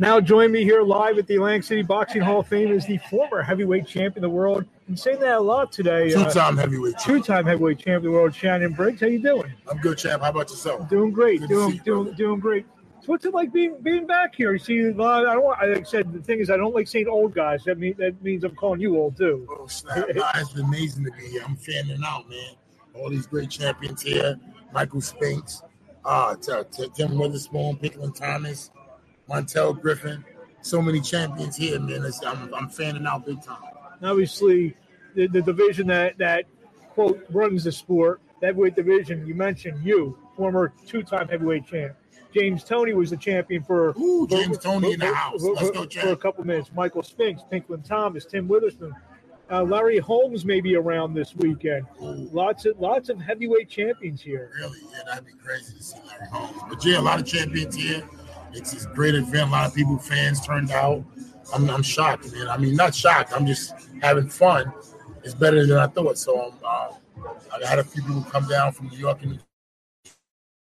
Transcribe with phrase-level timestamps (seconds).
[0.00, 2.98] Now join me here live at the Atlantic City Boxing Hall of Fame is the
[3.10, 4.64] former heavyweight champion of the world.
[4.88, 6.14] I'm saying that a lot today.
[6.14, 6.98] uh, Two-time heavyweight.
[6.98, 9.00] two-time heavyweight champion of the world, Shannon Briggs.
[9.00, 9.52] How you doing?
[9.68, 10.22] I'm good, champ.
[10.22, 10.88] How about yourself?
[10.88, 11.40] Doing great.
[11.40, 12.64] Good doing you, doing doing great.
[13.00, 14.52] So what's it like being being back here?
[14.52, 15.42] You see, I don't.
[15.42, 17.64] want- Like I said, the thing is, I don't like saying old guys.
[17.64, 19.48] That mean that means I'm calling you old too.
[19.50, 20.06] Oh snap!
[20.14, 21.42] Nah, it's amazing to be here.
[21.44, 22.54] I'm fanning out, man.
[22.98, 24.38] All these great champions here:
[24.72, 25.62] Michael Spinks,
[26.04, 28.70] uh, Tim Witherspoon, Pinklon Thomas,
[29.28, 30.24] Montel Griffin.
[30.62, 32.04] So many champions here, man.
[32.04, 33.58] It's, I'm, I'm fanning out big time.
[34.02, 34.76] Obviously,
[35.14, 36.44] the, the division that that
[36.90, 39.26] quote runs the sport, that weight division.
[39.26, 41.94] You mentioned you, former two-time heavyweight champ.
[42.34, 45.40] James Toney was the champion for Ooh, for- James Toney in the house.
[45.40, 46.70] for- Let's for- go, for a couple minutes.
[46.74, 48.94] Michael Spinks, Pinklon Thomas, Tim Witherspoon,
[49.50, 51.86] uh, Larry Holmes may be around this weekend.
[52.00, 54.50] Lots of lots of heavyweight champions here.
[54.56, 54.78] really?
[54.92, 56.62] Yeah, that'd be crazy to see Larry Holmes.
[56.68, 58.02] But yeah, a lot of champions here.
[58.52, 59.48] It's this great event.
[59.48, 61.04] A lot of people, fans turned out.
[61.54, 62.48] I'm, I'm shocked, man.
[62.48, 63.32] I mean, not shocked.
[63.34, 64.72] I'm just having fun.
[65.24, 66.18] It's better than I thought.
[66.18, 66.90] So um, uh,
[67.54, 69.38] I had a few people come down from New York and New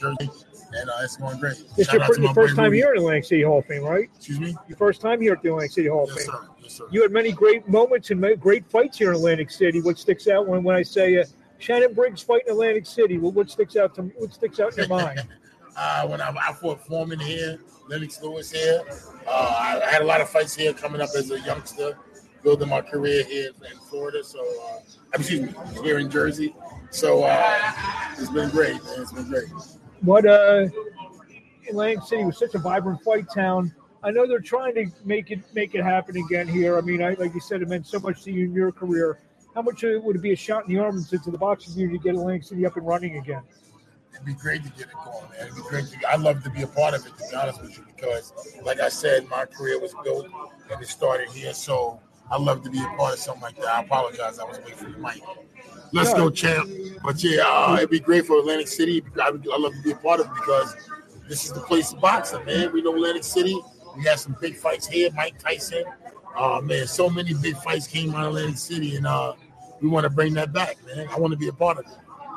[0.00, 0.28] Jersey,
[0.72, 1.62] and uh, it's going great.
[1.76, 2.78] It's Shout your, your first time Rudy.
[2.78, 4.08] here at Atlantic City Hall of Fame, right?
[4.16, 4.56] Excuse me.
[4.66, 6.34] Your first time here at the Atlantic City Hall of Yes, Fame.
[6.34, 6.48] sir.
[6.60, 6.84] Yes, sir.
[6.90, 9.80] You had many great moments and great fights here in Atlantic City.
[9.80, 11.24] What sticks out when, when I say uh,
[11.58, 13.18] Shannon Briggs fight in Atlantic City?
[13.18, 15.22] Well, what sticks out to what sticks out in your mind?
[15.76, 18.82] uh, when I, I fought Foreman here, Lennox Lewis here.
[19.28, 21.96] Uh, I, I had a lot of fights here coming up as a youngster,
[22.44, 24.22] building my career here in Florida.
[24.22, 24.80] So, uh,
[25.14, 26.54] excuse me, here in Jersey.
[26.90, 27.72] So uh,
[28.18, 29.00] it's been great, man.
[29.00, 29.48] It's been great.
[30.02, 30.66] What uh,
[31.68, 33.74] Atlantic City was such a vibrant fight town.
[34.04, 36.76] I know they're trying to make it make it happen again here.
[36.76, 39.18] I mean, I, like you said, it meant so much to you in your career.
[39.54, 41.98] How much would it be a shot in the arm to, to the boxing community
[41.98, 43.42] to get Atlantic City up and running again?
[44.12, 45.46] It'd be great to get it going, man.
[45.46, 46.10] It'd be great to.
[46.10, 48.80] I'd love to be a part of it, to be honest with you, because, like
[48.80, 50.26] I said, my career was built
[50.70, 51.54] and it started here.
[51.54, 53.68] So I'd love to be a part of something like that.
[53.68, 54.38] I apologize.
[54.38, 55.22] I was waiting for the mic.
[55.92, 56.68] Let's go, champ.
[57.04, 59.04] But yeah, uh, it'd be great for Atlantic City.
[59.22, 60.74] I would, I'd love to be a part of it because
[61.28, 62.72] this is the place of boxing, man.
[62.72, 63.56] We know Atlantic City.
[63.96, 65.10] We had some big fights here.
[65.14, 65.84] Mike Tyson.
[66.36, 69.34] Uh, man, so many big fights came out of Atlantic City, and uh,
[69.80, 71.06] we want to bring that back, man.
[71.08, 71.92] I want to be a part of it.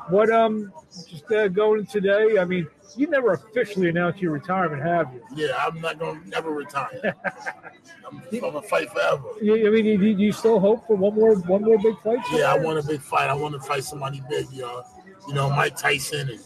[0.09, 0.71] What um,
[1.09, 2.37] just uh, going today?
[2.39, 5.21] I mean, you never officially announced your retirement, have you?
[5.35, 7.13] Yeah, I'm not gonna never retire.
[8.07, 9.23] I'm, I'm gonna fight forever.
[9.41, 12.19] You- I mean, do you, you still hope for one more one more big fight?
[12.31, 13.29] Yeah, I want a big fight.
[13.29, 14.85] I want to fight somebody big, y'all.
[15.27, 16.39] You know, Mike Tyson and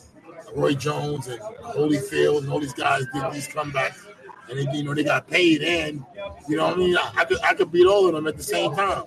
[0.55, 4.05] Roy Jones and Holyfield and all these guys did these comebacks,
[4.49, 6.03] and they, you know they got paid, and
[6.49, 8.37] you know, what I mean, I, I could I could beat all of them at
[8.37, 9.03] the same time.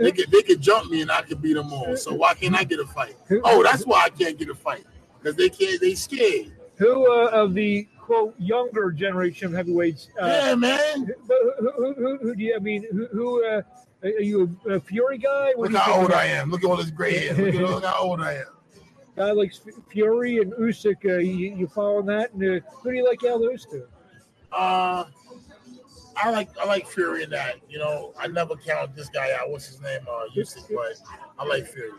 [0.00, 1.96] They could they could jump me and I could beat them all.
[1.96, 3.16] So why can't I get a fight?
[3.44, 4.84] Oh, that's why I can't get a fight
[5.18, 5.80] because they can't.
[5.80, 6.52] They scared.
[6.76, 10.08] Who uh, of the quote younger generation of heavyweights?
[10.20, 11.12] Uh, Yeah, man.
[11.28, 12.56] who, who, who, who do you?
[12.56, 13.06] I mean, who?
[13.12, 13.62] who uh,
[14.02, 15.52] are you a, a Fury guy?
[15.54, 16.50] What Look how old about I am.
[16.50, 17.34] Look at all this gray hair.
[17.34, 18.46] Look at look how old I am.
[19.16, 19.52] Guy like
[19.90, 21.04] Fury and Usyk.
[21.04, 22.32] Uh, you, you following that?
[22.32, 23.86] And uh, who do you like out of those two?
[24.52, 25.04] Uh,
[26.16, 27.56] I like I like Fury in that.
[27.68, 29.50] You know, I never count this guy out.
[29.50, 30.00] What's his name?
[30.08, 30.96] Uh, Usyk, but
[31.38, 31.90] I like Fury.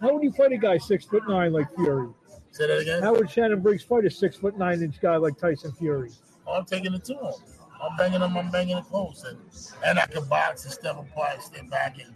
[0.00, 2.08] How would you fight a guy six foot nine like Fury?
[2.50, 3.02] Say that again.
[3.02, 6.10] How would Shannon Briggs fight a six foot nine inch guy like Tyson Fury?
[6.46, 7.32] Oh, I'm taking it to him.
[7.82, 8.36] I'm banging him.
[8.36, 9.38] I'm banging it close, and
[9.84, 12.14] and I can box and step apart, step back, and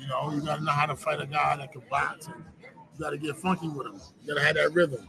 [0.00, 2.26] you know you gotta know how to fight a guy that can box.
[2.26, 4.00] And you gotta get funky with him.
[4.24, 5.06] You gotta have that rhythm.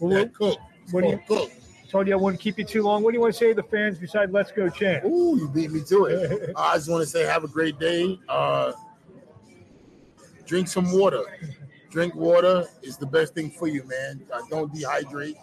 [0.00, 0.58] Well, That cook.
[0.92, 1.50] what do you- cook?
[1.90, 3.02] Told you I wouldn't keep you too long.
[3.02, 5.04] What do you want to say to the fans besides "Let's go, champ"?
[5.04, 6.52] Ooh, you beat me to it.
[6.56, 8.18] I just want to say have a great day.
[8.28, 8.72] Uh,
[10.46, 11.22] drink some water.
[11.90, 14.22] Drink water is the best thing for you, man.
[14.32, 15.36] Uh, don't dehydrate.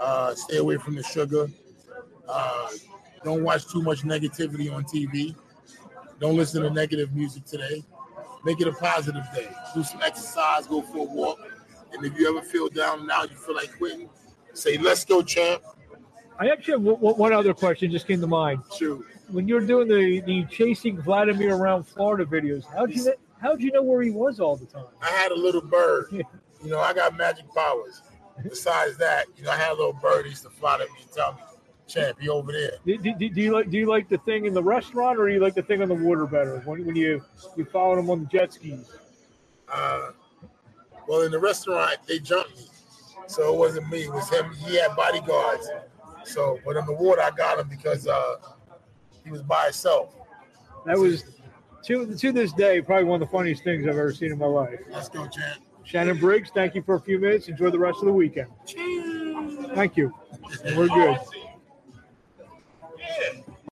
[0.00, 1.48] Uh, stay away from the sugar.
[2.26, 2.68] Uh,
[3.22, 5.34] don't watch too much negativity on TV.
[6.20, 7.84] Don't listen to negative music today.
[8.44, 9.48] Make it a positive day.
[9.74, 10.66] Do some exercise.
[10.66, 11.38] Go for a walk.
[11.92, 14.08] And if you ever feel down and out, you feel like quitting,
[14.54, 15.62] say, "Let's go, champ."
[16.38, 18.62] I actually have one one other question just came to mind.
[18.76, 19.06] Shoot.
[19.28, 23.72] When you're doing the, the chasing Vladimir around Florida videos, how'd you know, how'd you
[23.72, 24.84] know where he was all the time?
[25.00, 26.08] I had a little bird.
[26.10, 28.02] You know, I got magic powers.
[28.42, 30.90] Besides that, you know, I had a little bird that used to fly to me
[31.02, 31.40] and tell me,
[31.86, 32.72] champ, he over there.
[32.84, 35.34] Do, do, do you like do you like the thing in the restaurant or do
[35.34, 37.22] you like the thing on the water better when, when you
[37.56, 38.90] you followed him on the jet skis?
[39.72, 40.10] Uh,
[41.06, 42.64] well, in the restaurant, they jumped me.
[43.26, 44.52] So it wasn't me, it was him.
[44.66, 45.68] He had bodyguards.
[46.24, 48.36] So, but in the water, I got him because uh,
[49.24, 50.14] he was by himself.
[50.86, 51.24] That was
[51.84, 54.46] to to this day probably one of the funniest things I've ever seen in my
[54.46, 54.80] life.
[54.90, 55.62] Let's go, champ.
[55.84, 57.48] Shannon Briggs, thank you for a few minutes.
[57.48, 58.48] Enjoy the rest of the weekend.
[58.66, 59.66] Cheers.
[59.74, 60.12] Thank you.
[60.76, 61.18] We're good.